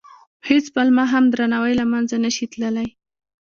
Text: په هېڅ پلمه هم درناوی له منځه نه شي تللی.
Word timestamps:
په 0.39 0.43
هېڅ 0.49 0.65
پلمه 0.75 1.03
هم 1.13 1.23
درناوی 1.31 1.73
له 1.79 1.85
منځه 1.91 2.15
نه 2.25 2.29
شي 2.35 2.45
تللی. 2.51 2.89